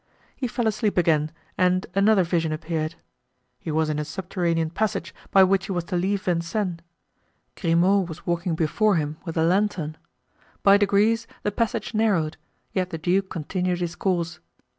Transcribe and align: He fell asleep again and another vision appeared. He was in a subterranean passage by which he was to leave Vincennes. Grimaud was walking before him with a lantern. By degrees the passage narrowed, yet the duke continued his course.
He 0.35 0.47
fell 0.47 0.65
asleep 0.65 0.97
again 0.97 1.31
and 1.59 1.85
another 1.93 2.23
vision 2.23 2.51
appeared. 2.51 2.95
He 3.59 3.69
was 3.69 3.87
in 3.87 3.99
a 3.99 4.03
subterranean 4.03 4.71
passage 4.71 5.13
by 5.29 5.43
which 5.43 5.67
he 5.67 5.71
was 5.73 5.83
to 5.83 5.95
leave 5.95 6.23
Vincennes. 6.23 6.79
Grimaud 7.55 8.07
was 8.09 8.25
walking 8.25 8.55
before 8.55 8.95
him 8.95 9.17
with 9.25 9.37
a 9.37 9.43
lantern. 9.43 9.97
By 10.63 10.77
degrees 10.77 11.27
the 11.43 11.51
passage 11.51 11.93
narrowed, 11.93 12.37
yet 12.73 12.89
the 12.89 12.97
duke 12.97 13.29
continued 13.29 13.79
his 13.79 13.95
course. 13.95 14.39